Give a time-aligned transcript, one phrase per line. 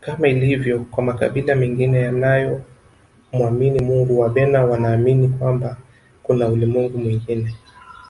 [0.00, 2.62] Kama ilivyo kwa makabila mengine yanayo
[3.32, 5.76] mwamini Mungu Wabena wanaamini kwamba
[6.22, 7.56] kuna ulimwengu mwingine